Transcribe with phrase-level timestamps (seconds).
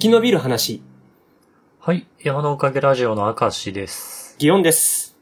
[0.00, 0.80] 生き延びる話、
[1.80, 2.06] はい。
[2.22, 4.36] 山のおかげラジオの明石です。
[4.38, 5.18] 祇園です。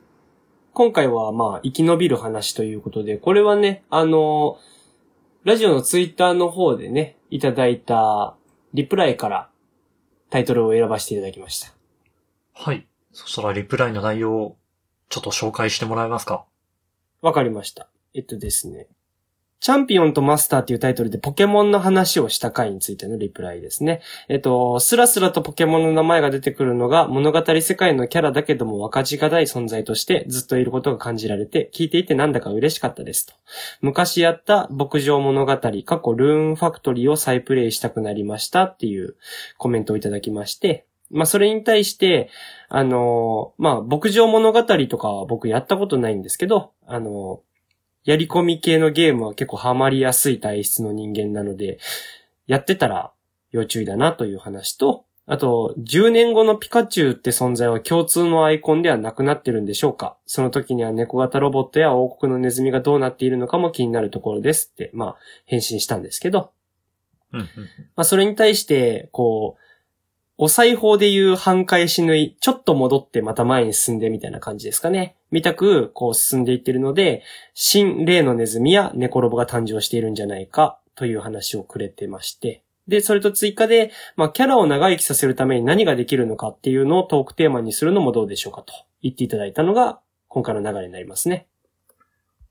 [0.74, 4.58] 今回はまあ、生き延びる話ということで、これはね、あの、
[5.44, 8.36] ラジオのツイッターの方でね、いただいた
[8.74, 9.48] リプライから
[10.28, 11.72] タイトルを選ばせていただきました。
[12.52, 12.86] はい。
[13.14, 14.56] そしたらリプライの内容を
[15.08, 16.44] ちょっと紹介してもらえますか？
[17.22, 17.88] わかりました。
[18.12, 18.88] えっとですね。
[19.58, 24.02] チャンピオンとマスターっていうタイトルでポケモンの話をした回についてのリプライですね。
[24.28, 33.32] えっと、スラスラとポケモンの名前が出てくるのが物語世界のキャラだけども分かちがたい存在としてずっといることが感じられて聞いていてなんだか嬉しかったですと。
[33.80, 35.60] 昔やった牧場物語、過
[36.04, 39.16] 去ルーンファクトリーを再プレイしたくなりましたっていう
[39.56, 42.30] コメントをいただきまして、まあそれに対して、
[42.68, 47.40] あのまあ牧場物語とかは僕やったことないんですけど、あの
[48.06, 51.78] やり込み系のゲームは結構ハマりやすい体質の人間なので、
[52.46, 53.12] やってたら
[53.50, 60.16] 要注意だなという話と、あと、10年後のピカチュウって存在は共通のアイコンではなくなってるんでしょうか？
[60.24, 66.52] その時には猫型ロボットや王国のネズミがどうなっているのかも気になるところですって、まあ、返信したんですけど、
[67.32, 67.46] うんうん。
[67.46, 69.65] まあ、それに対して、こう、
[70.38, 75.16] お裁縫でいう半返し縫い、ちょっと戻ってまた前に進んでみたいな感じですかね。
[75.30, 77.22] 見たく、こう進んでいってるので、
[77.54, 82.62] 新例のネズミや猫ロボが誕生しているんじゃないか、という話をくれてまして。
[82.86, 91.48] で、それと追加で、まあ、キャラを長生きさせるために何ができるのかっていうのをトークテーマにするのもどうでしょうかと言っていただいたのが、今回の流れになりますね。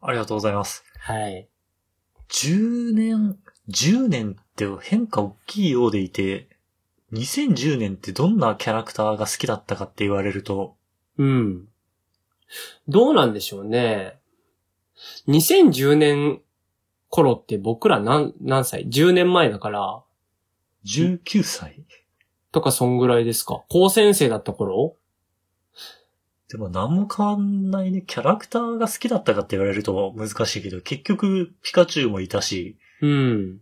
[0.02, 0.84] ありがとうございます。
[1.00, 1.48] はい。
[2.30, 3.38] 10年、
[3.70, 6.50] 10年って変化大きいようでいて、
[7.14, 10.76] 2010年ってどんなキャラクターが好きだったかって言われると、
[11.18, 11.68] うん。
[12.88, 14.20] どうなんでしょうね。
[15.28, 16.42] 2010年
[17.10, 20.02] 頃って僕ら何、何歳 ?10 年前だから、
[20.86, 21.84] 19歳
[22.52, 23.64] とかそんぐらいですか？
[23.70, 24.96] 高先生だった頃？
[26.50, 28.04] でも何も変わんないね。
[28.06, 33.62] キャラクターが好きだったかって言われると難しいけど、結局ピカチュウもいたし、うん。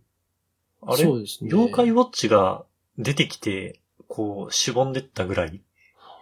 [0.82, 1.50] あれ、そうですね。
[1.50, 2.64] 妖怪ウォッチが
[2.98, 5.60] 出てきて、こう、しぼんでったぐらい。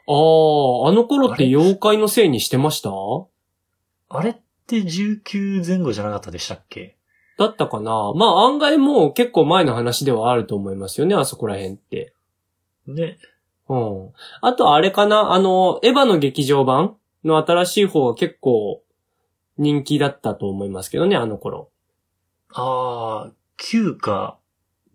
[0.06, 2.90] ああ、あの頃って妖怪のせいにしてました？
[4.08, 4.34] あれっ
[4.66, 6.96] て19前後じゃなかったでしたっけ？
[7.38, 8.12] だったかな？
[8.14, 12.14] まあ案外もう結構前の話ではあると思いますよね、あそこら辺って。
[12.86, 13.18] ね。
[13.68, 14.10] うん。
[14.40, 15.32] あとあれかな？
[15.32, 18.82] あの、エヴァの劇場版の新しい方が結構
[19.56, 21.70] 人気だったと思いますけどね、あの頃。
[22.52, 24.38] あー、9か、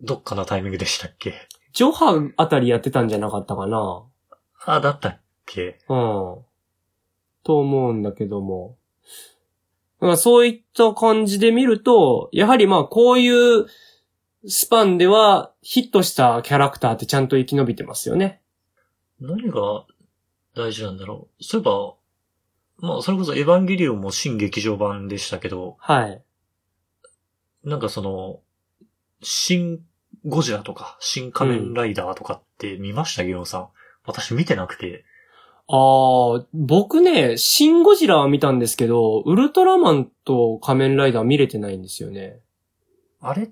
[0.00, 1.48] どっかのタイミングでしたっけ？
[1.72, 4.04] ジョハあたりやってたんじゃなかったかな？
[4.66, 5.78] あ、だったっけ？
[5.88, 6.38] うん。
[7.44, 8.76] と思うんだけども。
[10.00, 13.66] まあそういった感じで見ると、やはりまあこういう
[14.46, 18.40] スパンではヒットしたキャラクターってちゃんと生き延びてますよね。
[19.20, 19.84] 何が
[20.54, 21.44] 大事なんだろう？
[21.44, 21.94] そういえば、
[22.80, 26.22] まあ、それこそエヴァンゲリオンも新劇場版でしたけど、はい。
[27.64, 28.40] なんかその、
[29.20, 29.80] 新
[30.28, 33.68] ゴジラとか、新仮面ライダーとかって見ました、ギオンさん。
[34.06, 35.04] 私見てなくて。
[35.70, 42.40] ああ、僕ね、シン・ゴジラは見たんですけど、ウルトラマンと仮面ライダー見れてないんですよね。
[43.20, 43.50] あれっ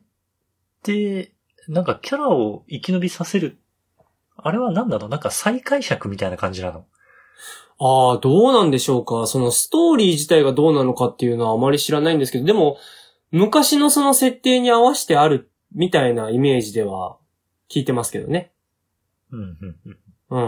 [0.82, 1.32] て、
[1.68, 3.58] なんかキャラを生き延びさせる。
[4.36, 5.08] あれは何なの？
[5.08, 6.86] なんか再解釈みたいな感じなの？
[7.78, 9.26] ああ、どうなんでしょうか？
[9.26, 12.78] そのストーリー自体がどうなのかっていうのはあまり知らないんですけど、でも、
[13.30, 17.16] 昔のその設定に合わせてあるみたいなイメージでは
[17.70, 18.52] 聞いてますけどね。
[19.32, 19.98] うん、うん、うん。
[20.28, 20.38] う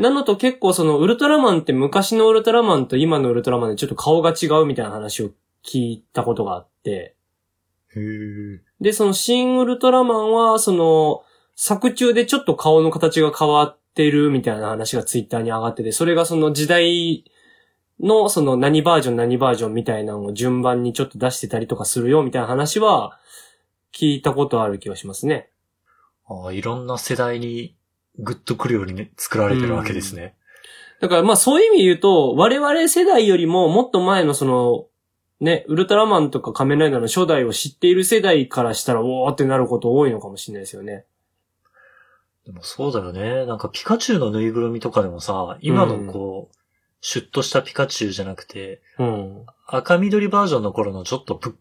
[0.00, 0.02] ん。
[0.02, 5.30] なのと結構そのウルトラマンって昔のウルトラマンと今のウルトラマンでちょっと顔が違うみたいな話を
[5.64, 7.16] 聞いたことがあって。
[8.80, 11.22] で、その新ウルトラマンは、その、
[11.54, 17.24] 作中でちょっと顔の形が変わってるみたいな話がツイッターに上がってて、それがその時代
[18.00, 23.18] のその何バージョン何バージョンみたいなのを順番にちょっと出してたりとかするよみたいな話は
[23.96, 25.48] 聞いたことある気がしますね。
[26.28, 27.74] ああ、いろんな世代に
[28.18, 30.34] グッとくるようにね、作られてるわけですね。
[31.00, 34.86] だからまあそういう意味で言うと、我々世代よりももっと前のその、
[35.40, 41.04] ね、ウルトラマンとか仮面ライダーの初代を知っている世代からしたら、おーってなること多いのかもしれないですよね。
[42.46, 43.44] でもそうだよね。
[43.44, 46.56] なんかピカチュウのぬいぐるみとかでもさ、今のこう、
[47.00, 49.46] シュッとしたピカチュウじゃなくて、うん。
[49.66, 51.52] 赤緑バージョンの頃のちょっとぶっ、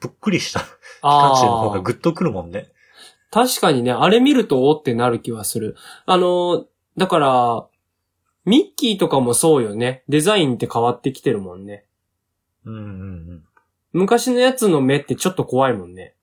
[0.00, 0.66] ぶっくりしたピ
[1.02, 1.80] あカチュウの方があ。
[1.80, 2.68] グッとくるもんね。
[3.30, 5.76] 確かにね、あれ見るとおーってなる気はする。
[6.06, 6.66] あの、
[6.96, 7.66] だから、
[8.44, 10.02] ミッキーとかもそうよね。
[10.08, 11.84] デザインって変わってきてるもんね。
[12.64, 12.84] うんうんう
[13.34, 13.44] ん。
[13.92, 16.14] 昔のやつの目ってちょっと怖いもんね。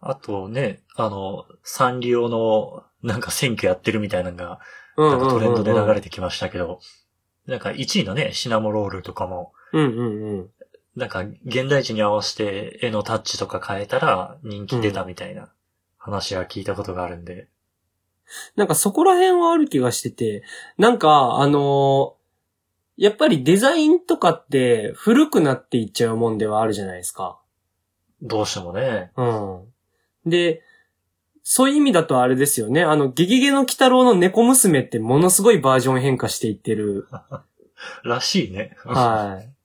[0.00, 4.60] あとね、あの、サンリオのなんか選挙やってるみたいなのが、
[4.96, 6.02] うんなんかトレンドで流れて。
[6.02, 6.80] てきましたけど、
[7.46, 10.50] なんか1位のね、シナモロールとかも、うんうんうん。
[10.98, 15.48] なんか現代地に合わせて絵のタッチとか変えたら人気出たみたいな
[15.96, 17.48] 話は聞いたことがあるんで。
[18.56, 20.42] なんかそこら辺はある気がしてて、
[20.76, 22.18] なんか、あのー
[22.98, 27.38] やっぱりデザインとかって古くなっていっちゃうもんではあるじゃないですか。
[28.20, 29.12] どうしてもね。
[29.16, 29.24] う
[30.28, 30.28] ん。
[30.28, 30.64] で、
[31.44, 32.82] そういう意味だとあれですよね。
[32.82, 37.06] あの、ゲゲゲの鬼太郎の猫娘ってものすごいバージョン変化していってる。
[38.02, 38.76] らしいね。
[38.84, 39.57] はい。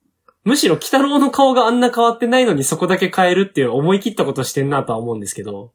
[0.44, 5.72] むしろ鬼太郎の顔があんな変わってないのにそこだけ変えるっていう思い切ったことしてんなとは思うんですけど。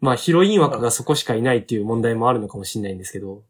[0.00, 3.42] まあヒロイン枠がそこしかいないっていう問題もあるのかもしれないんですけど。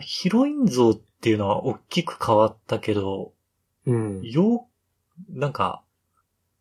[0.00, 3.32] ヒロイン像っていうのは大きく変わったけど、
[3.86, 4.22] うん。
[4.22, 4.68] よ
[5.34, 5.82] う、なんか、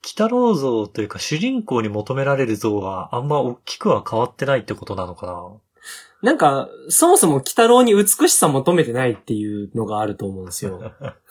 [0.03, 10.93] 鬼太郎像というか主人公に求められる像はあんま大きくは変わってないってことなのかななんか、そもそも鬼太郎に美しさ求めてないっていうのがあると思うんですよ。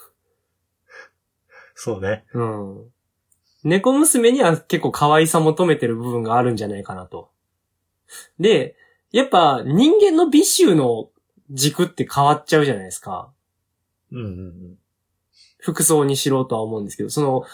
[1.79, 2.25] そうね。
[2.33, 2.91] うん。
[3.63, 7.31] 猫娘には結構可愛さ求めてる部分があるんじゃないかなと。
[8.41, 8.77] で、
[9.13, 11.11] やっぱ人間の美醜の
[11.51, 13.31] 軸って変わっちゃうじゃないですか。
[14.11, 14.79] うんうんうん。
[15.59, 17.45] 服装にしろとは思うんですけど、その、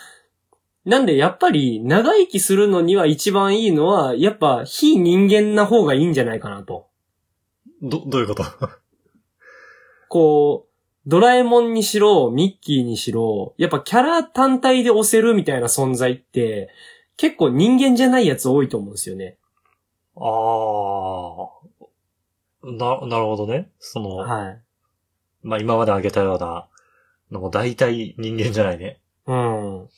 [0.84, 6.88] なんでやっぱり長生きするのには一番いいのは、やっぱ非人間な方がいいんじゃないかなと。
[7.82, 8.44] ど、どういうこと？
[10.08, 10.71] こう、
[11.06, 16.70] ドラえもんにしろ、ミッキーにしろ、やっぱキャラ単体で押せるみたいな存在って、
[17.16, 19.36] 結構人間じゃないやつ多いと思うんですよね。
[20.16, 21.62] ああ。
[22.64, 23.70] な、なるほどね。
[23.80, 24.60] その、はい。
[25.42, 26.68] まあ、今まで挙げたような
[27.30, 29.00] のも大体人間じゃないね。
[29.26, 29.88] うん。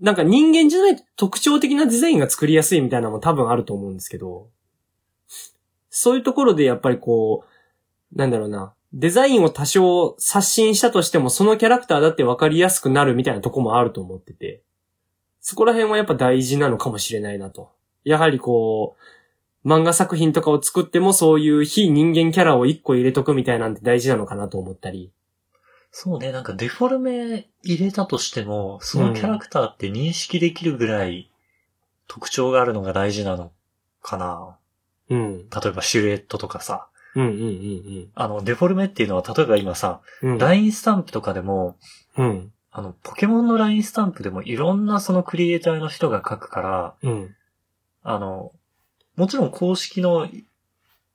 [0.00, 4.48] なんか人間じゃないと特徴的なデザインが作りやすいみたいなのも多分あると思うんですけど、
[5.90, 7.44] そういうところでやっぱりこ
[8.12, 14.62] う、なんだろうな、デザインを多少刷新したとしてもそのキャラクターだって分かりやすくなるみたいなとこもあると思ってて、
[15.42, 17.70] そこら辺はやっぱ大事なのかもしれないなと。
[18.04, 18.96] やはりこ
[19.64, 25.12] う、漫画作品とかを作ってもそういう非人間キャラを一個入れとくみたいなんて大事なのかなと思ったり。
[25.90, 31.30] そうね、なんかデフォルメ入れたとしても、そのキャラクターって認識できるぐらい
[32.08, 33.52] 特徴があるのが大事なの
[34.00, 34.56] かな。
[35.10, 35.50] うん。
[35.50, 36.88] 例えばシルエットとかさ。
[37.16, 37.42] うんうんう
[38.02, 40.32] んあの、デフォルメっていうのは、例えば今さ、うん。
[40.32, 40.38] うん。
[40.38, 41.76] ラインスタンプとかでも、
[42.16, 42.52] うん。
[42.70, 47.34] あの、ポケモンのラインスタンプでもいろんなそのクリエイターの人が書くから、うん。
[48.02, 48.52] あの、
[49.16, 50.28] もちろん公式の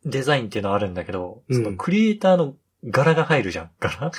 [0.03, 3.71] デザインっていうのはあるんだけど、うんそのクリエイターの柄が入るじゃん。
[3.80, 4.12] 柄？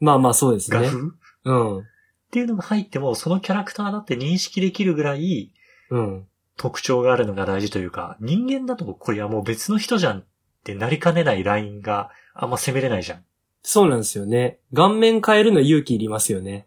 [0.00, 0.78] まあまあそうですね。
[0.78, 0.98] 画風？
[0.98, 1.10] っ
[1.44, 1.86] うん。
[2.30, 5.52] ていうのが入っても、そのキャラクターだって認識できるぐらい
[5.90, 6.26] うん。
[6.58, 10.24] 特徴があるのが大事というか、人間だとこれはもう別の人じゃんっ
[10.64, 13.24] てなりかねないラインがあんま攻めれないじゃん。
[13.62, 14.58] そうなんですよね。
[14.72, 16.66] 顔面変えるの勇気いりますよね。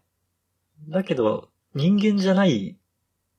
[0.88, 2.76] だけど、人間じゃない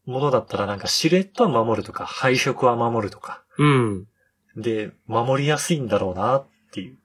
[0.06, 3.44] ものだったらなんかシルエットは守るとか、配色は守るとか。
[3.58, 4.08] うん。
[4.56, 6.98] で、守りやすいんだろうなっていう。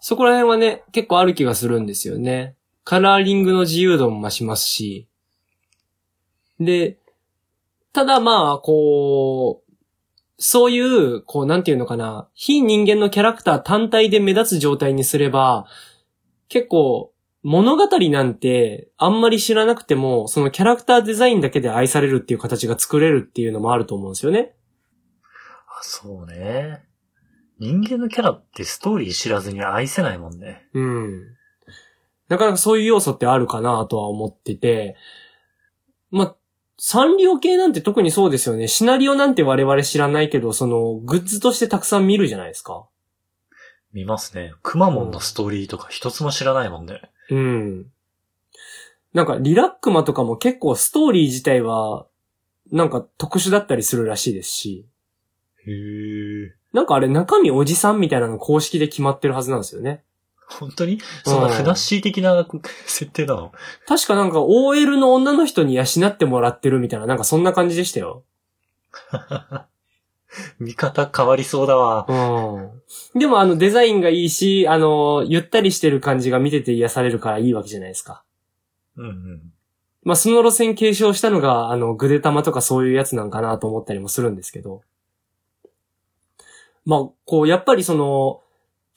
[0.00, 2.56] そこら辺はね、結構ある気がするんですよね。
[2.84, 5.08] カラーリングの自由度も増しますし。
[6.60, 6.98] で、
[7.92, 9.63] ただまあ、こう、
[10.38, 15.66] そういう、こう、なんていうのかな、非人間のキャラクター単体で目立つ状態にすれば、
[16.48, 17.12] 結構、
[17.42, 24.54] 物語なんて、あんまり知らなくても、そのキャラクターデザインだけで愛されるっていう形が作れるっていうのもあると思うんですよね。
[25.68, 26.84] あ、そうね。
[27.58, 30.66] 人間のキャラってストーリー知らずに愛せないもんね。
[30.72, 31.22] うん。
[32.28, 34.96] なかなかそういう要素ってあるかなとは思ってて、
[36.10, 36.36] まあ、
[36.76, 38.68] サンリオ系なんて特にそうですよね。
[38.68, 42.86] シナリオなんて我々知らないけど、その、グッズとしてたくさん見るじゃないですか。
[43.92, 44.54] 見ますね。
[44.62, 47.00] くまモンのストーリーとか一つも知らないもんね。
[47.30, 47.86] うん。
[49.12, 52.06] なんか、リラックマとかも結構ストーリー自体は、
[52.72, 54.88] なんか特殊だったりするらしいですし、
[55.66, 56.54] へえ。
[56.72, 60.02] なんかあれ中身おじさんみたいなの公式で決まってるはずなんですよね。
[60.46, 61.00] 本当に？
[61.24, 62.46] そんなふなっしー的な
[62.86, 63.52] 設定なの？
[63.86, 68.22] 確かなんか OL の女の人に養ってもらってるみたいな、なんかそんな感じでしたよ。
[70.58, 72.06] 見方変わりそうだわ。
[72.08, 73.18] うん。
[73.18, 78.24] でもあのデザインがいいし、あの、ゆったりしてる感じが見てて癒されるからいいわけじゃないですか。
[78.96, 79.52] うんうん。
[80.02, 84.82] まあその路線継承したのが、あの、グデタマとかそういうやつなんかなと思ったりもするんですけど。
[86.84, 88.42] まあ、こう、やっぱりその、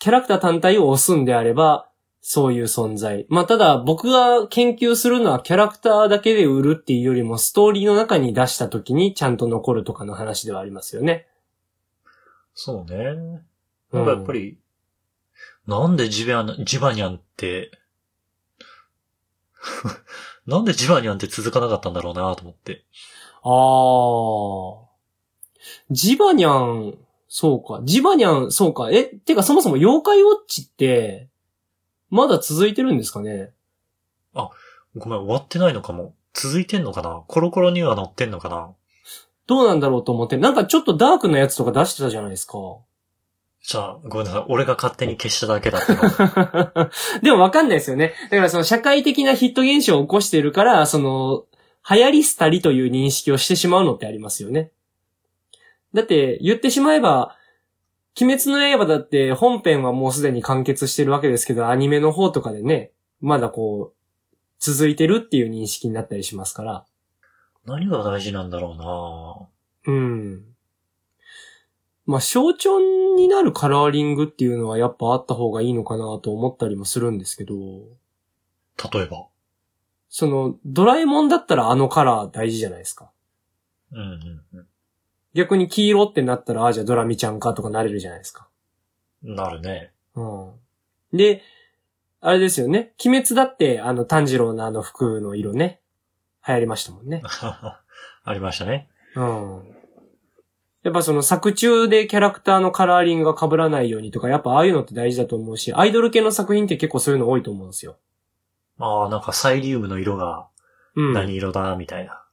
[0.08, 1.90] キャラクター単体を押すんであれば、
[2.22, 3.26] そういう存在。
[3.28, 11.28] まあ、ただ僕が研究するのはキャラクターだけで売るっていうよりもストーリーの中に出した時にちゃんと残るとかの話ではありますよね。
[12.54, 13.44] そうね。
[13.92, 14.58] なんかやっぱり、
[15.68, 17.72] なんでジバニャン、ジバニャンって、
[20.48, 22.86] なんでジバニャンって続かなかったんだろうなと思って。
[23.44, 25.92] ああ。
[25.92, 26.98] ジバニャン、
[27.28, 27.82] そうか。
[27.84, 28.90] ジバニャン、そうか。
[28.92, 31.28] え、てかそもそも妖怪ウォッチって、
[32.10, 33.52] まだ続いてるんですかね？
[34.96, 36.14] ごめん、終わってないのかも。
[36.34, 37.24] 続いてんのかな？
[37.28, 38.70] コロコロには載ってんのかな？
[39.46, 42.58] どうなんだろうと思って、なんかちょっとダークなやつとか出してたじゃないですか。
[43.62, 44.46] じゃあ、ごめんなさい。
[44.48, 46.90] 俺が勝手に消しただけだったの。
[47.22, 48.14] でもわかんないですよね。
[48.30, 51.46] だからその社会的なヒット現象を起こしてるから、その、
[51.90, 54.72] 流行り廃りという認識をしてしまうのってありますよね。
[55.98, 57.36] だって、言ってしまえば、
[58.20, 63.98] 鬼滅の刃だって本編はもうすでに完結してるわけですけど、アニメの方とかでね、まだこう、
[64.60, 66.86] 続いてるっていう認識になったりしますから。
[67.66, 68.74] 何が大事なんだろ
[69.86, 70.46] うん。
[72.06, 79.27] まあ、象徴になるカラーリングっていうのはやっぱあった方がいいのかなと思ったりもするんですけど、うな例えば？
[80.10, 83.12] その、ドラえもんだったらあのカラー大事じゃないですか。
[83.92, 84.68] うんうんうん。
[85.38, 88.48] 逆に黄色ってなったら、あ、じゃあドラミちゃんかとかなれるじゃないですか。
[89.22, 89.91] なるね。
[90.15, 90.51] うん。
[91.13, 91.44] で、
[92.22, 92.94] あれですよね。
[93.06, 95.79] 鬼滅だって、あの、炭治郎のあの服の色ね。
[96.48, 97.22] 流行りましたもんね。
[98.24, 98.89] ありましたね。
[99.15, 99.75] うん。
[100.82, 107.98] やっぱその作中でキャラクターのカラーリングが被らないようにとか、やっぱああいうのって大事だと思うし、アイドル系の作品って結構そういうの多いと思うんですよ。
[108.79, 110.48] ああ、なんかサイリウムの色が
[110.96, 111.13] うん。
[111.13, 112.24] 何色だ、みたいな。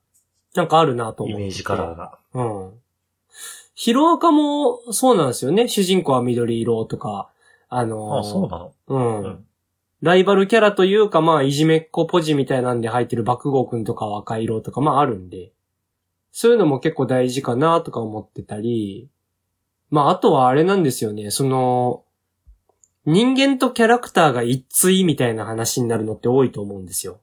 [0.55, 1.39] なんかあるなと思う。
[1.39, 2.19] イメージカラーが。
[2.33, 2.84] うん。
[3.75, 5.69] ヒロアカもそうなんですよね。
[5.69, 7.31] 主人公は緑色とか、
[7.69, 8.73] あのーああ、そうなの？
[8.89, 9.23] うん。
[9.23, 9.47] うん
[10.03, 15.53] ライバルキャラというか、まあ、いじめっ子ポジみたいなんで入ってる爆豪くんとかは赤色とか、まああるんで、
[16.31, 19.09] そういうのも結構大事かなとか思ってたり、
[19.89, 22.05] まああとはあれなんですよね、その、
[23.07, 27.21] 人間とキャラクターが一対みたいな話になるのって多いと思うんですよ。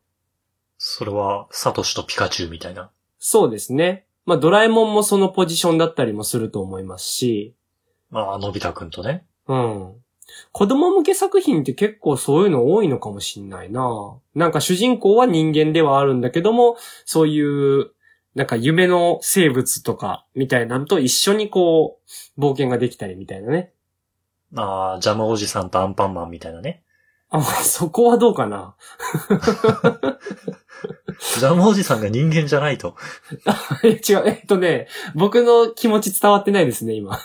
[0.79, 2.89] それは、サトシとピカチュウみたいな？
[3.19, 4.05] そうですね。
[4.25, 7.55] まあドラえもんもそのポジションだったりもすると思いますし、
[8.09, 9.25] まあ、のび太くんとね。
[9.47, 9.93] うん。
[10.51, 17.91] 子供向け作品って結構そういうの多いのかもしんないななんか主人公は人間ではあるんだけども、そういう、
[18.35, 21.99] なんか夢の生物とかみたいなのと一緒にこ
[22.37, 23.73] う、冒険ができたりみたいなね。
[24.55, 26.83] ああ、ジャムおじさんとアンパンマンみたいなね。
[27.29, 28.75] あ、そこはどうかな？
[31.39, 32.95] ジャムおじさんが人間じゃないと。
[33.83, 37.19] え、 違う、えっとね、僕の気持ち伝わってないですね、今。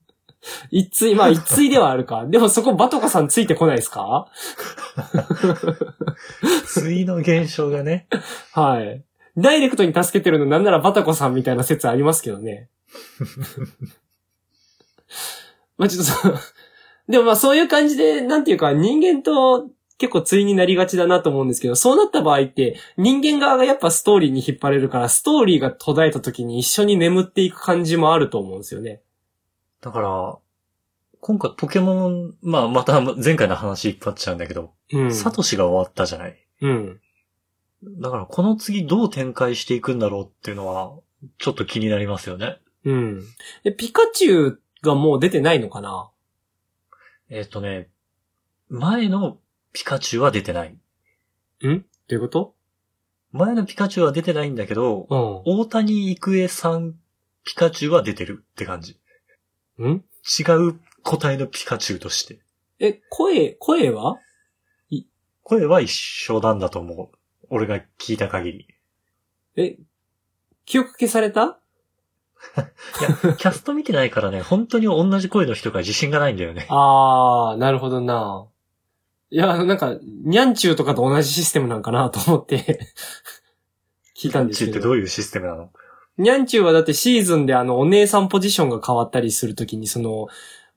[0.70, 2.24] 一対、まあ一対ではあるか。
[2.26, 4.28] でもそこバトコさんついてこないですか？
[6.74, 8.06] 対の現象がね。
[8.52, 9.02] はい。
[9.36, 12.68] ダイレクトに助けてるのなんならバタコさんみたいな説ありますけどね。
[15.76, 16.38] まあちょっとそう、
[17.08, 29.00] でもまあそういう感じで、なんていうか人間と結構対になりがちだなと思うんですけど、そうなった場合って人間側がやっぱストーリーに引っ張れるから、ストーリーが途絶えた時に一緒に眠っていく感じもあると思うんですよね。
[29.80, 30.38] だから、
[31.20, 35.14] 今回ポケモン、まあまた前回の話引っ張っちゃうんだけど、うん。
[35.14, 36.36] サトシが終わったじゃない？
[36.60, 37.00] うん。
[38.00, 40.92] だからこの次どう展開していくんだろうっていうのは、
[41.38, 42.58] ちょっと気になりますよね。
[42.84, 43.22] うん。
[43.64, 46.10] で、ピカチュウがもう出てないのかな？
[47.28, 47.88] えっ、とね、
[48.68, 49.38] 前の
[49.76, 50.70] ピカチュウは出てない。
[50.70, 50.78] ん？
[51.60, 51.66] ど
[52.08, 52.54] ういうこと？
[53.32, 55.42] 前のピカチュウは出てないんだけど、うん。
[55.44, 56.94] 大谷育恵さん
[57.44, 58.98] ピカチュウは出てるって感じ。
[59.78, 59.84] ん？
[59.86, 62.38] 違う個体のピカチュウとして。
[62.80, 64.16] え、声、声は？
[65.42, 67.16] 声は一緒なんだと思う。
[67.50, 68.68] 俺が聞いた限り。
[69.56, 69.76] え、
[70.64, 71.58] 記憶消された？
[72.56, 76.66] いや、キャスト見てないからね、本当に同じ声の人が自信がないんだよね。
[76.70, 78.46] あー、なるほどな。
[79.30, 82.80] いや、なんか、ニャンチューとかと同じシステムなんかなと思って、
[84.16, 84.78] 聞いたんですチュウけど。
[84.78, 85.70] ってどういうシステムなの？
[86.18, 90.28] ニャンチューはだってシーズンであの、お姉さんポジションが変わったりするときに、その、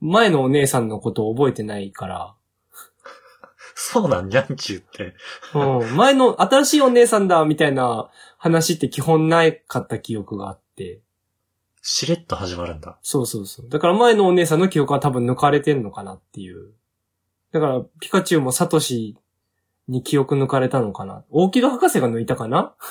[0.01, 2.33] 前のお姉さんのことを覚えてないから、
[3.75, 5.13] そうなん、ニャンチュウって。
[5.53, 11.01] うん、前の新しいお姉さんだ、みたいな話って基本ないかった記憶があって、
[11.81, 12.97] しれっと始まるんだ。
[13.01, 13.69] そうそうそう。
[13.69, 16.73] だから前のお姉さんの記憶は多分抜かれてんのかなっていう。
[17.51, 19.17] だから、ピカチュウもサトシ
[19.87, 21.23] に記憶抜かれたのかな？
[21.29, 22.75] 大木戸博士が抜いたかな？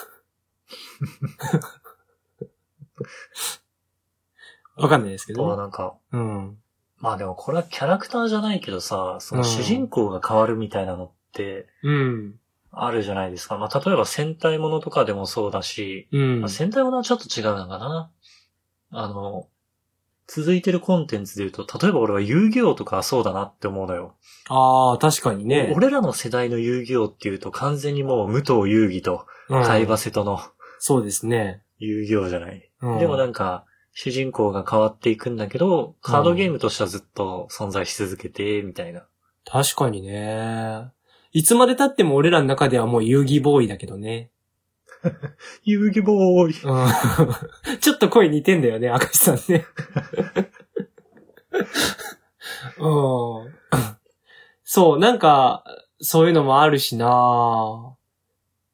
[4.77, 5.57] わかんないですけどね。
[5.57, 6.59] なんか、うん。
[6.99, 12.35] まあでもこれはキャラクターじゃないけどさ、その主人公が変わるみたいなのってうん。
[12.71, 13.57] あるじゃないですか。
[13.59, 16.49] まあ例えば戦隊ものとかでもそうだし、うんまあ、。
[16.49, 18.11] 戦隊ものはちょっと違うのかな？
[18.91, 19.47] あの、
[20.29, 24.15] 続いてるコンテンツで言うと、例えば俺は遊戯王とかはそうだなって思うのよ。
[24.49, 25.73] ああ、確かにね。
[25.75, 30.41] 俺らの世代の遊戯王っていうと完全にもう武藤遊戯とうん海馬瀬戸の
[30.79, 31.63] そうですね。
[31.79, 32.71] 遊戯王じゃない。
[32.83, 39.07] うんでもなんか、主人公が変わっていくんだけど、カードゲームとしてはずっと存在し続けて、みたいな。
[39.45, 40.93] 確かにね。
[41.33, 44.31] いつまで経っても俺らの中ではもう遊戯ボーイだけどね。
[45.65, 46.55] 遊戯ボーイ。
[46.63, 49.67] うん ちょっと声似てんだよね、明石さんね。
[52.79, 52.89] う
[53.47, 53.55] ん。
[54.65, 55.65] そう、なんか、
[56.01, 57.97] そういうのもあるしな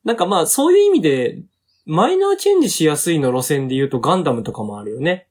[0.05, 1.39] なんかまあ、そういう意味で、
[1.87, 5.29] マイナーチェンジしやすいの路線で言うとガンダムとかもあるよね。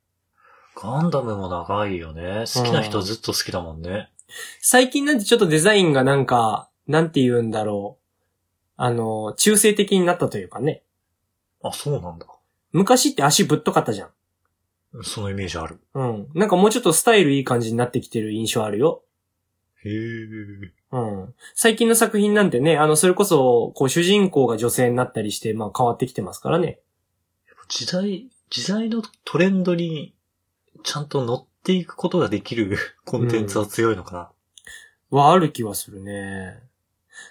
[0.76, 2.46] ガンダムも長いよね。
[2.54, 4.10] 好きな人ずっと好きだもんね。
[4.62, 8.03] 最近なんてちょっとデザインがなんか、なんて言うんだろう。
[8.86, 10.84] あの、中性的になったというかね。
[11.64, 12.26] あ、そうなんだ。
[12.74, 14.10] 昔って足ぶっとかったじゃん。
[15.04, 15.80] そのイメージある。
[15.94, 16.28] うん。
[16.34, 19.04] なんかもうちょっとスタイルいい感じになってきてる印象あるよ。
[19.86, 19.94] へえ。
[20.92, 21.34] うん。
[21.56, 26.82] 最近の作品なんてね、あの、それこそ、こう、主人公が女性になったりして、まあ変わってきてますからね。
[27.70, 30.14] 時代、時代のトレンドに
[30.84, 34.14] ちゃんと乗っていくことができる コンテンツは強いのか
[35.10, 35.18] な。
[35.18, 36.73] はある気はするね。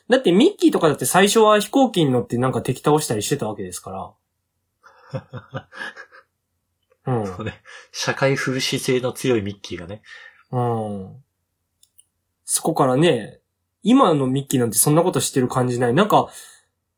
[0.08, 4.14] だってミッキーとかだって最初は飛行機に乗ってなんか敵倒したりしてたわけですか
[5.12, 5.68] ら。
[7.18, 7.26] うん。
[7.26, 7.62] そうね。
[7.92, 10.02] 社会風刺性の強いミッキーがね。
[10.50, 11.24] うん。
[12.44, 13.40] そこからね、
[13.82, 15.94] 今のミッキーなんてそんなことしてる感じない。
[15.94, 16.28] なんか、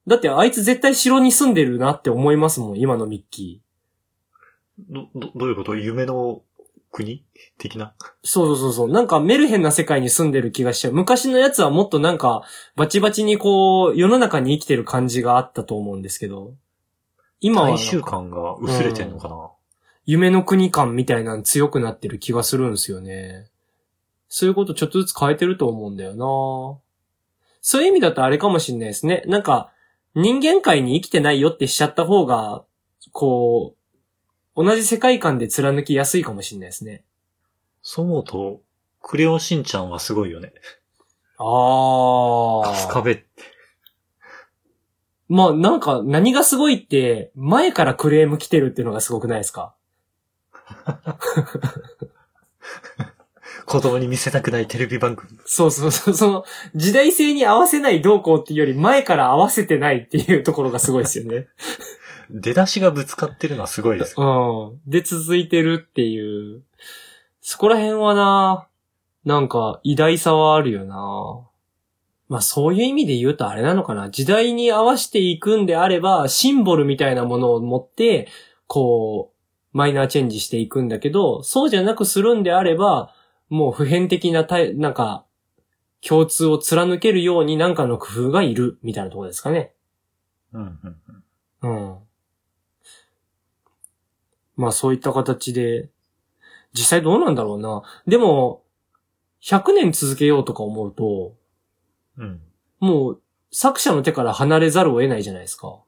[0.06, 3.62] だってあいつ絶対城に住んでるなって思いますもん、今のミッキ
[4.78, 5.76] ど、ど、どういうこと？
[5.76, 6.42] 夢の
[6.94, 7.24] 国？
[7.58, 7.94] 的な？
[7.98, 8.04] ー。
[8.22, 8.88] そうそうそうそう。
[8.88, 10.92] なんかメルヘンな世界に住んでる気がしちゃう。
[10.92, 12.44] 昔のやつはもっとなんか、
[12.76, 16.54] バチバチにこう、世の中に生きてる感じがあったと思うんですけど、
[17.40, 19.50] 今は大か衆感が薄れてんのかな、
[20.06, 23.48] 夢の国感みたいなの強くなってる気がするんですよね。
[24.28, 26.24] そういうことちょっとずつ変えてると思うんだよな
[27.60, 29.22] そういう意味だとあれかもしんないですね。
[29.26, 29.70] なんか、
[30.14, 32.64] 人間界に生きてないよってしちゃった方が、
[33.12, 33.83] こう、
[34.56, 37.02] 同じ世界観で貫きやすいかもしんないですね。
[37.82, 38.60] そう思うと、
[39.02, 40.52] クレヨンしんちゃんはすごいよね。
[41.38, 42.72] ああ。
[42.74, 43.24] 春日部って。
[45.28, 49.74] まあなんか何がすごいって、前からクレーム来てるっていうのがすごくないですか？
[53.66, 55.38] 子供に見せたくないテレビ番組。
[55.46, 61.48] そうそうそう、その、時代性に合わせないどうこうっていうより前から合わせてないっていうところがすごいですよね。
[62.30, 64.14] 出だしがぶつかってるのはすごいです。
[64.18, 64.80] うん。
[64.86, 66.62] で、続いてるっていう。
[67.40, 68.68] そこら辺はな、
[69.24, 71.48] なんか、偉大さはあるよな。
[72.28, 74.10] まあそういう意味で言うとあれなのかな。
[74.10, 78.28] 時代に合わせていくんであれば、シンボルみたいなものを持って、
[78.66, 83.12] こう、マイナーチェンジしていくんだけど、そうじゃなくするんであれば、
[83.48, 85.24] もう普遍的なたい、なんか、
[86.00, 89.74] 共通を貫けるようになんかの工夫がいる、みたいなところですかね。
[90.52, 90.96] うんうん
[91.62, 91.88] うん。
[91.88, 91.98] うん。
[94.56, 95.88] まあそういった形で、
[96.72, 97.82] 実際どうなんだろうな。
[98.06, 98.62] でも、
[99.42, 101.34] 100年続けようとか思うと、
[102.16, 102.40] うん。
[102.80, 105.78] もう作者の手から離れざるを得ないじゃないですか。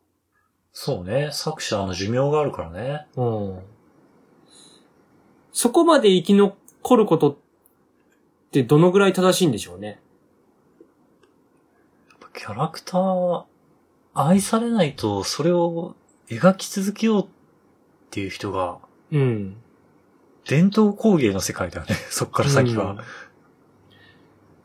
[0.72, 1.30] そうね。
[1.32, 3.06] 作者の寿命があるからね。
[3.16, 3.62] うん。
[5.52, 7.36] そこまで生き残ることっ
[8.50, 10.00] てどのぐらい正しいんでしょうね。
[12.36, 13.44] キャラクター、
[14.12, 15.96] 愛されないと、それを
[16.28, 17.28] 描き続けよう
[18.16, 18.78] っていう人が、
[19.12, 19.56] うん。
[20.48, 21.94] 伝統工芸の世界だよね。
[22.08, 22.92] そっから先は。
[22.92, 22.98] うん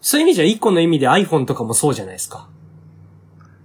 [0.04, 2.50] そういう意味じゃ一個の意味で iPhone とかもそうじゃないですか。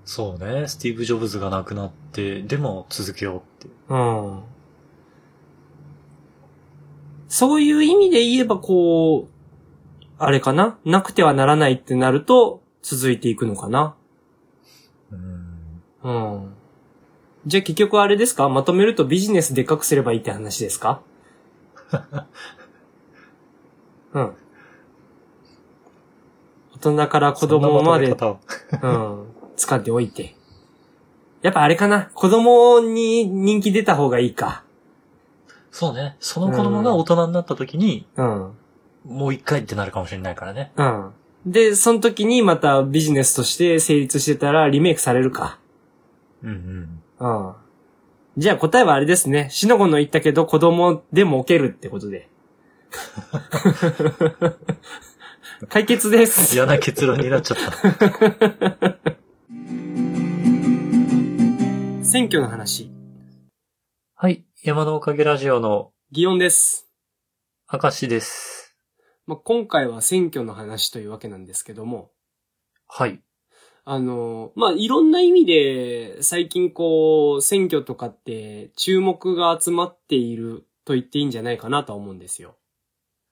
[0.04, 0.68] そうね。
[0.68, 3.74] スティーブ・ジョブズが亡くなって、でも続けようって。
[3.88, 4.42] うん。
[7.28, 10.78] そういう意味で言えば、こう、あれかな？
[10.84, 13.94] なくてはならないってなると、続いていくのかな
[15.10, 15.82] うん。
[16.02, 16.54] うん。
[17.46, 18.48] じゃあ結局あれですか？
[18.48, 21.00] まとめるとビジネスでっかくすればいいって話ですか？
[24.12, 24.32] うん。
[26.74, 29.26] 大人から子供までうん。
[29.56, 30.34] 使っておいて。
[31.42, 32.10] やっぱあれかな？
[32.14, 34.64] 子供に人気出た方がいいか。
[35.70, 36.16] そうね。
[36.18, 38.52] その子供が大人になった時に、うん。
[39.04, 40.72] もう一回ってなるかもしれないからね。
[40.76, 41.12] うん。
[41.46, 45.58] で、その時にまたビジネスとして成立してたらリメイクされるか。
[46.42, 47.02] うんうん。
[47.18, 47.54] うん。
[48.36, 49.48] じゃあ答えはあれですね。
[49.50, 52.28] しのごの言ったけど子供でも置けるってことで。
[55.68, 56.54] 解決です。
[56.54, 57.72] 嫌な結論になっちゃった。
[62.04, 62.92] 選挙の話。
[64.14, 64.44] はい。
[64.62, 66.86] 山のおかげラジオの擬音です。
[67.72, 68.76] 明石です。
[69.26, 72.10] まあ、今回は選挙の話というわけなんですけども、
[72.86, 73.20] はい。
[73.88, 82.56] あの、まあ、いろんな意味で、最近こう、選挙とかって注目が集まっていると言っていいんじゃないかなとは思うんですよ。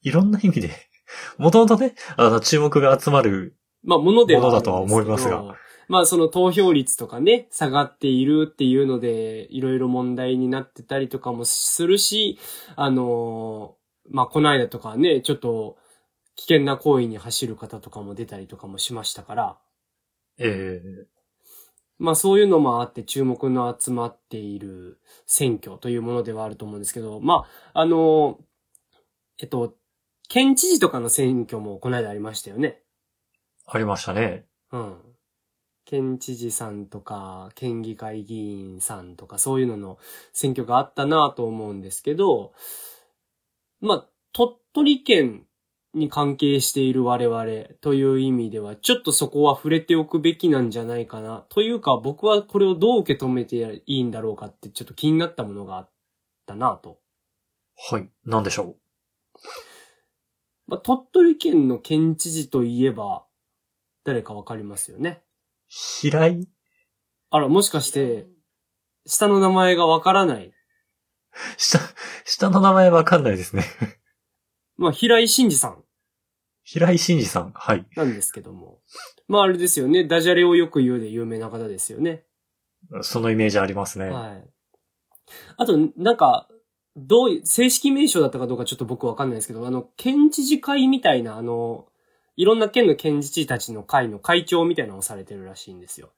[0.02, 0.70] いろんな意味で、
[1.38, 3.56] もともとね、あの、注目が集まる。
[3.82, 5.56] まあ、ものではものだとは思いますが。
[5.88, 12.38] まあ、その投票率とかね、下がっているっていうので、いろいろ問題になってたりとかもするし、
[12.76, 13.74] あの、
[14.08, 15.78] まあ、この間とかね、ちょっと
[16.36, 19.58] 危険な行為に走る方とかも出たりとかもしましたから、
[20.38, 21.06] え
[21.98, 28.38] まあそういうのもあって注目の集まっている選挙というものではあると思うんですけど、まあ、あの、
[29.38, 29.74] えっと、
[30.28, 32.80] 県知事とかの選挙もこの間ありましたよね。
[33.68, 34.46] ー、ありましたね。
[34.72, 34.96] うん。
[35.84, 39.98] 県知事さんとか、県議会議員さんとか、そういうのの
[40.32, 42.52] 選挙があったなと思うんですけど、
[43.80, 45.46] まあ、鳥取県
[45.94, 47.44] に関係している我々
[47.80, 51.46] という意味では、ちょっとそこは触れておくべきなんじゃないかな。
[51.48, 55.90] というか、僕はこれをどう受け止めていいんだろうかって、ちょっと気になったものがあっ
[56.46, 56.98] たなと。
[57.90, 58.08] はい。
[58.24, 58.76] なんでしょ
[60.66, 63.24] まあ、鳥取県の県知事といえば、
[64.04, 65.22] 誰かわかりますよね？
[65.22, 65.22] う。
[65.68, 66.48] 平井？
[67.30, 68.26] あら、もしかして、
[69.06, 70.52] 下の名前がわからない？
[71.56, 71.78] 下、
[72.24, 73.64] 下の名前わかんないですね。
[74.76, 75.83] まあ、平井真二さん
[76.64, 77.52] 平井真二さん。
[77.54, 77.86] はい。
[77.94, 78.80] なんですけども。
[79.28, 80.04] まあ、あれですよね。
[80.06, 82.24] ダジャレをよく言うで有名な方ですよね。
[83.02, 84.08] そのイメージありますね。
[84.08, 84.44] はい。
[85.56, 86.48] あと、なんか、
[86.96, 91.86] どういう、正式名称だったかどうかちょっと僕わかんないですけど、あの、県知事会みたいな、あの、
[92.36, 96.12] いろんな県の県知事たちの会の会長みたいなのをされてるらしいんですよ。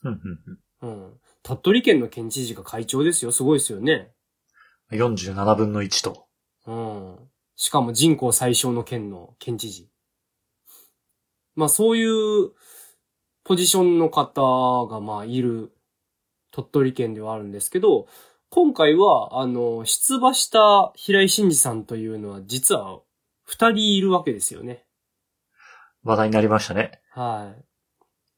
[0.00, 1.20] ふんふんふんうん。
[1.42, 3.32] 鳥取県の県知事が会長ですよ。
[3.32, 4.12] すごいですよね。
[4.92, 6.26] 47分の1と。
[6.66, 7.18] うん。
[7.56, 9.88] しかも人口最小の県の県知事。
[11.54, 12.52] まあそういう
[13.44, 15.72] ポジションの方がまあいる
[16.50, 18.06] 鳥取県ではあるんですけど、
[18.50, 23.00] 今回はあの、出馬した平井真二さんというのは実は
[23.44, 24.84] 二人いるわけですよね。
[26.04, 27.00] 話題になりましたね。
[27.10, 27.64] はい。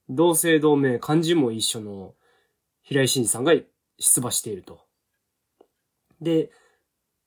[0.09, 2.15] 同姓同名、漢字も一緒の
[2.83, 3.53] 平井真二さんが
[3.99, 4.81] 出馬していると。
[6.21, 6.51] で、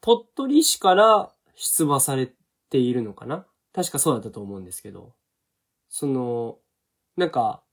[0.01, 2.31] 鳥取市から出馬され
[2.69, 3.45] ているのかな？
[3.73, 5.13] 確かそうだったと思うんですけど。
[5.89, 6.57] その、
[7.17, 7.63] なんか、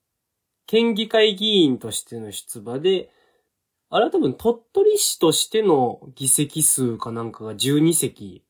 [0.67, 3.11] 県議会議員としての出馬で、
[3.91, 8.45] あれは多分鳥取市としての議席数かなんかが12席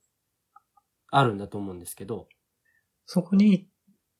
[1.10, 2.28] あるんだと思うんですけど。
[3.06, 3.68] そこに、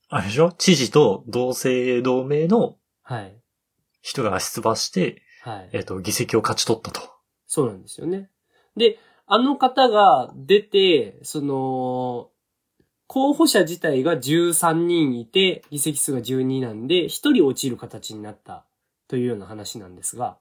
[0.09, 0.53] あれでしょ？
[0.53, 3.43] 知事と同姓同名のはい。
[4.01, 5.71] 人が出馬して、はい。
[5.73, 7.01] えっ、と、議席を勝ち取ったと。
[7.47, 8.31] そうなんですよね。
[8.77, 12.31] で、あの方が出て、その、
[13.07, 18.65] 候補者自体が13人いて、議席数が12なんで、1人落ちる形になった
[19.07, 20.39] というような話なんですが、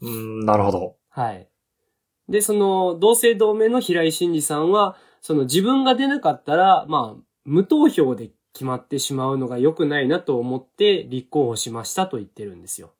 [0.00, 0.96] うーん、なるほど。
[1.08, 1.48] はい。
[2.28, 12.92] で、その、同姓同名の平井真二さんは、その自分が出なかったら、まあ、無投票で決まってしまうのが良くないなと思って立候補しましたと言ってるんですよ。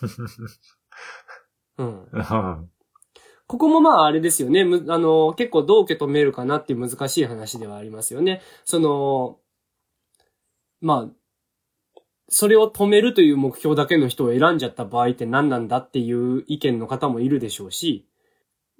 [1.78, 2.08] うん。
[3.48, 4.62] ここもまああれですよね。
[4.64, 8.42] むあの、結構どう受け止めるかなっていう難しい話ではありますよね。
[8.64, 9.38] その、
[10.82, 11.92] まあ、
[12.28, 18.06] それを止めるという目標だけの人を選んじゃった場合って何なんだっていう意見の方もいるでしょうし、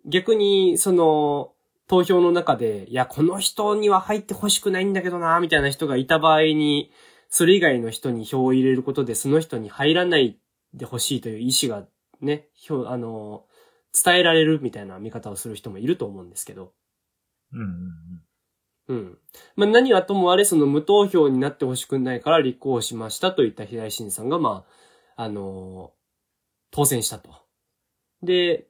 [0.04, 1.52] 逆に、その、
[1.86, 6.92] 投票の中で、いや、この人には入ってほしくないんだけどな、みたいな人がいた場合に、
[7.30, 10.38] それ以外の人に票を入れることで、その人に入らない
[10.74, 11.86] でほしいという意思が
[12.20, 13.46] ね、票、あの、
[13.92, 16.72] 伝えられるみたいな見方をする人もいると思うんですけど。
[17.52, 17.68] うんうん
[18.88, 19.18] うん。
[19.56, 24.64] まあ何はともあれ、その無投票になってほしくないから立候補しましたといった平井真さんが、ま
[25.16, 25.92] あ、あの
[26.70, 27.30] 当選したと。
[28.22, 28.66] で、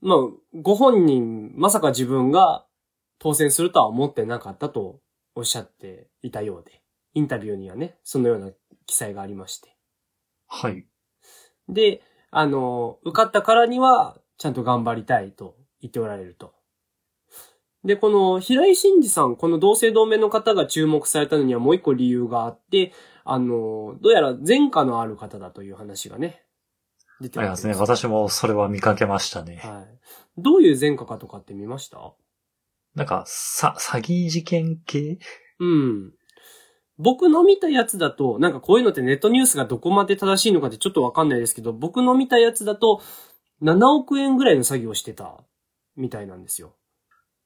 [0.00, 0.18] まあ、
[0.54, 2.66] ご本人、まさか自分が
[3.18, 5.00] 当選するとは思ってなかったと
[5.36, 6.82] おっしゃっていたようで、
[7.14, 8.50] インタビューにはね、そのような
[8.86, 9.76] 記載がありまして。
[10.48, 10.86] はい。
[11.68, 12.02] で、
[12.34, 16.54] あの、受かったからには、ちゃんと頑張りたいと言っておられると。
[17.84, 22.92] で、この平井真二さん、この同姓同名の方が注目されたのにはもう一個理由があって、
[23.24, 26.42] あの、どうやら前科のある方だという話がね、
[27.20, 27.74] 出てありますね。
[27.74, 29.60] よ私もそれは見かけましたね。
[29.62, 29.98] はい。
[30.38, 32.14] どういう前科かとかって見ました？
[32.94, 35.18] なんか、さ、詐欺事件系？
[35.60, 36.12] うん。
[37.02, 43.02] 僕の見たやつだと、なんかこういうのってネットニュースがどこまで正しいのかってちょっとわかんないですけど、僕の見たやつだと、
[43.62, 45.38] 7億円ぐらいの詐欺をしてた、
[45.96, 46.74] みたいなんですよ。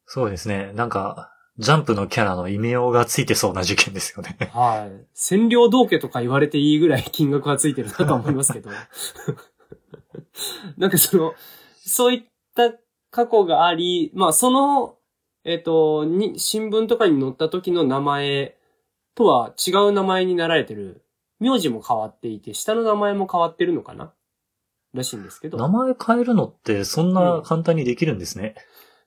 [0.05, 0.73] そうですね。
[0.75, 4.37] なんか、ジャンプのキャラの異名がついてそうな事件ですよね。
[4.53, 5.07] はい。
[5.17, 8.71] 占領道家とか言われていいぐらい金額がついてるなとは思いますけど。
[10.77, 11.35] なんかその、
[11.79, 12.75] そういった
[13.11, 14.99] 過去があり、まあその、
[15.45, 18.56] えっ、と、に、新聞とかに載った時の名前
[19.17, 21.03] とは違う名前になられてる。
[21.39, 24.15] 名字も変わっていて、下の名前も変わってるのかな？
[24.95, 25.59] らしいんですけど。
[25.59, 28.55] 名前変えるのってそんな簡単にできるんですね。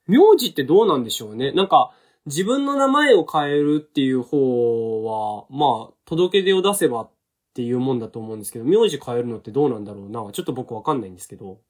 [0.06, 1.52] 名字ってどうなんでしょうね？
[1.54, 1.92] なんか、
[2.26, 7.12] 自分の名前を変えるっていう方は、まあ、届け出を出せばっ
[7.56, 10.32] ていうもんだと思うんですけど、名字変えるのってどうなんだろうな？
[10.32, 11.62] ちょっと僕わかんないんですけど。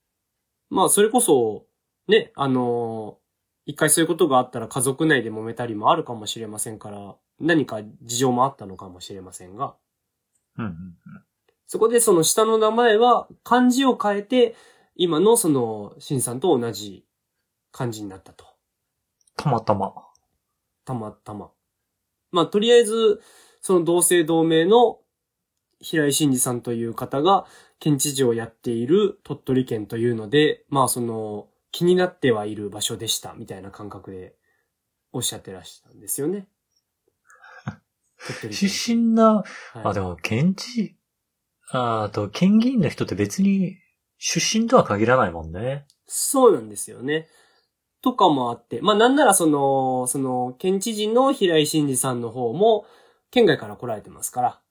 [0.70, 1.66] まあ、それこそ、
[2.08, 3.19] ね、あのー
[3.70, 9.76] 一回そういうことがあったら家族内で揉めたりもあるかもしれませんから、何か事情もあったのかもしれませんが、
[10.58, 10.96] うんうんうん。
[11.68, 14.56] そこでその下の名前は漢字を変えて、
[14.96, 17.06] 今のその、シンさんと同じ
[17.72, 18.44] 漢字になったと。
[19.38, 19.94] たまたま。
[20.84, 21.52] たまたま。
[22.32, 23.22] まあ、とりあえず、
[23.62, 24.98] その同姓同名の
[25.80, 27.46] 平井真二さんという方が
[27.78, 34.36] 県知事をやっている鳥取県というので、まあその気になってはいる場所でしたみたいな感覚で
[35.12, 36.48] おっしゃってらしたんですよね。
[38.52, 39.44] 出身な、は
[39.76, 40.98] いあ、でも、県知、
[41.72, 43.78] ああと、県議員の人って別に
[44.18, 45.86] 出身とは限らないもんね。
[46.06, 47.28] そうなんですよね。
[48.02, 52.86] とかもあって、まあなんならその、その県知事の平井真二さんの方も
[53.32, 54.62] 県外から来られてますから、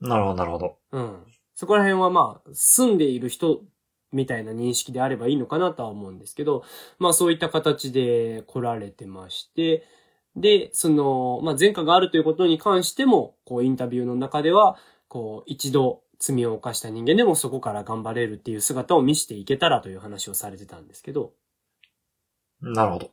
[0.00, 0.78] なるほど、なるほど。
[0.92, 1.24] うん。
[1.54, 3.62] そこら辺はまあ、住んでいる人
[4.12, 6.64] みたいな認識であればいいのかなとは思うんですけど、
[6.98, 9.84] まあそういった形で来られてまして、
[10.36, 14.76] で、その、まあ前科があるということに関しても、こうインタビューの中では、
[15.08, 21.32] こう一度罪を犯した人間でもそこから頑張れるっていう姿を見せていけたらという話をされてたんですけど、
[22.60, 23.10] なるほど。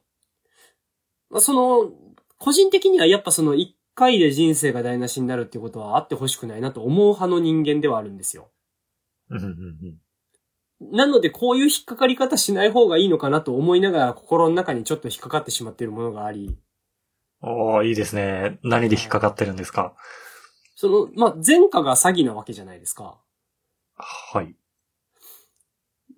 [1.29, 1.91] まあその、
[2.37, 8.51] 個人的にはやっぱその一回で人生が台無しになるっていうことはあってほしくないなと思う派の人間ではあるんですよ。
[9.29, 10.01] うんうんうん
[10.79, 16.57] なので、こういう引っかかり方しない方がいいのかなと思いながら、心の中にちょっと引っかかってしまっているものがあり、
[17.41, 18.59] おー、いいですね。
[18.63, 19.93] 何で引っかかってるんですか？
[20.75, 23.19] その、まあ、前科が詐欺なわけじゃないですか。
[23.95, 24.55] はい。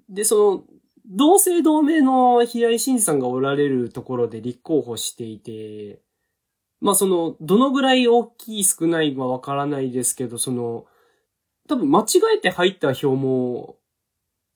[0.10, 0.64] で、その、
[1.12, 6.02] 同姓同名の平井真二さんがおられるところで立候補していて、
[6.82, 10.86] まあその、どのぐらい大きい少ないはわからないですけど、その、
[11.68, 12.06] 多分間違
[12.38, 13.78] えて入った票も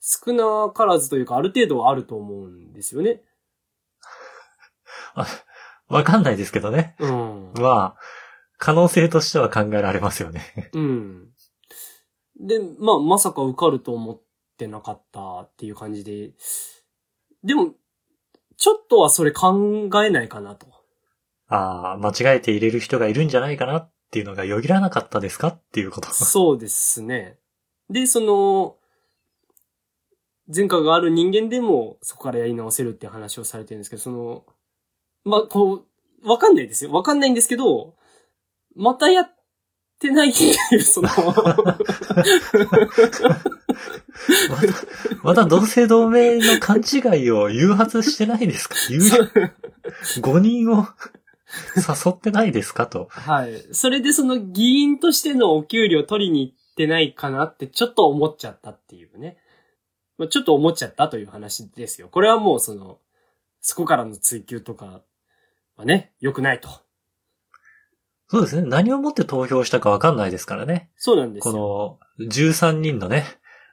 [0.05, 3.21] 少なからずというかある程度はあると思うんですよね。
[5.15, 5.25] あ
[5.87, 6.97] わかんないですけどね。
[6.99, 7.53] うん。
[7.55, 7.99] まあ、
[8.57, 10.71] 可能性としては考えられますよね。
[10.73, 11.29] うん。
[12.37, 14.21] で、まあ、まさか受かると思っ
[14.57, 16.33] てなかったっていう感じで。
[17.43, 17.73] でも、
[18.57, 20.67] ちょっとはそれ考えないかなと。
[21.47, 26.11] ああ、間違えて入れる人がいるんじゃないかなっていうのがよぎらなかったですかっていうこと。
[26.11, 27.37] そうですね。
[27.89, 28.77] で、その、
[30.53, 34.43] 前科がある人間でもそこからやり直せるって話をされてるんですけど、その、
[35.23, 35.85] まあ、こ
[36.23, 36.91] う、わかんないですよ。
[36.91, 37.95] わかんないんですけど、
[38.75, 39.29] またやっ
[39.99, 40.43] てないって
[40.75, 41.13] いう、その、ま
[44.61, 44.67] た、
[45.23, 48.75] また同姓同名の勘違いを誘発してないですか？
[48.89, 48.99] 誘
[50.21, 50.85] 5人を
[51.77, 52.87] 誘ってないですか？
[52.87, 53.07] と。
[53.09, 53.63] はい。
[53.71, 59.37] それでその議員としてのお給料取りに行ってないかなってちょっと思っちゃったっていうね。
[60.17, 62.07] まあ、ちょっと思っちゃったという話ですよ。
[62.09, 62.99] これはもうその、
[63.61, 65.01] そこからの追求とか
[65.77, 66.69] はね、良くないと。
[68.27, 68.67] そうですね。
[68.67, 70.89] 何をもって投票したかわかんないですからね。
[70.97, 71.53] そうなんですよ。
[71.53, 73.25] この13人のね、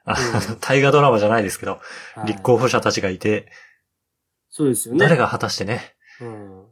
[0.05, 1.79] あうん大河ドラマじゃないですけど、
[2.15, 3.51] はい立候補者たちがいて、
[4.49, 4.99] そうですよね。
[4.99, 6.65] 誰が果たしてね、うん。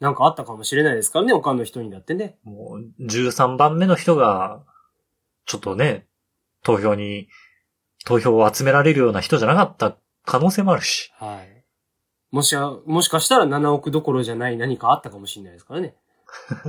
[0.00, 2.38] なんかあったかもしれないですからね、他の人にだってね。
[2.42, 4.64] もう13番目の人が、
[5.46, 6.06] ちょっとね、
[6.62, 7.28] 投票に、
[8.04, 11.12] 投票を集められるような人じゃなかった可能性もあるし。
[11.18, 11.64] はい。
[12.30, 15.94] もしや、もしかしたら7億どころじゃない何かあったかもしれないですからね。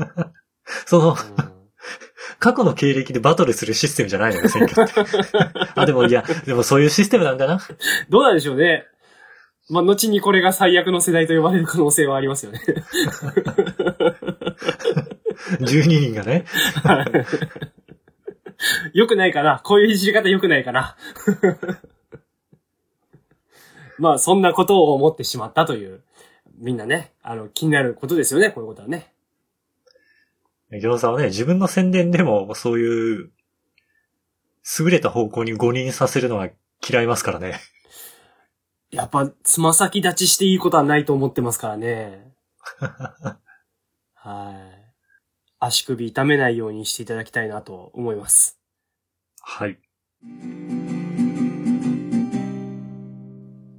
[0.86, 1.64] その、うん
[2.40, 5.02] 過去の経歴でバトルするシステムじゃないのよ、選挙って。
[5.76, 7.60] あ、でもいや、でもそういうシステムなんだな。
[8.10, 8.86] どうなんでしょうね。
[9.70, 12.62] まあ、後にこれが最悪の世代と呼ばれる可能性はありますよね。
[15.62, 16.46] 12人がね。
[18.94, 20.96] よくないかなこういういじり方よくないかな
[24.00, 26.02] まあ、そんなことを思ってしまったという
[26.58, 29.14] みんなね、あの、気になることですよね、こういうことはね。
[30.72, 33.32] ギョンさんはね、自分の宣伝でもそういう、
[34.80, 36.50] 優れた方向に誤認させるのは
[36.88, 37.60] 嫌いますからね。
[38.92, 42.34] やっぱ、つま先立ちしていいことはないと思ってますからね。
[44.16, 44.83] はい。
[45.66, 48.60] 足首痛めないようにしていただきたいなと思います。
[49.40, 49.80] はい。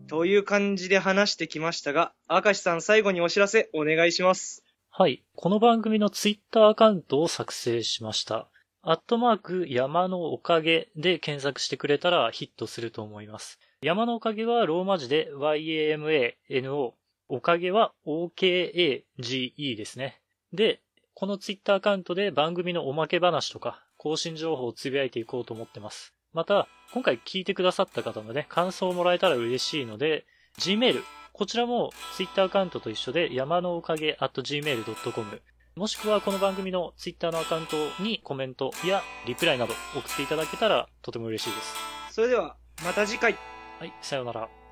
[0.09, 4.65] という感じで話してきましたが、明石さん最後にお知らせお願いします。
[4.89, 5.25] はい。
[5.37, 8.49] この番組のツイッターアカウントを作成しました。
[8.81, 13.59] アットマーク山のおかげで検索してくれたらヒットすると思います。
[13.83, 16.93] 山のおかげはローマ字で YAMANO。
[17.29, 20.23] おかげは OKAGE ですね。
[20.55, 20.81] で、
[21.15, 26.13] このツイッターアカウントで番組のおまけ話とか更新情報をつぶやいていこうと思ってます。
[26.33, 30.27] また、今回聞いてくださった方のね、感想をもらえたら嬉しいので、
[30.59, 35.43] Gmail、こちらも Twitter アカウントと一緒で山のおかげ at gmail.com
[35.77, 41.75] もしくはこの番組の Twitter のアカウントにコメントやリプライなど送っていただけたらとても嬉しいです。
[42.13, 43.37] それでは、また次回。
[43.79, 44.64] はい、さようなら。